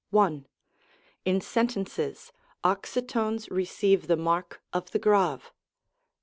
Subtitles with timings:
[0.11, 0.45] I.
[1.25, 2.31] In sentences,
[2.63, 5.53] oxytones receive the mark of the grave.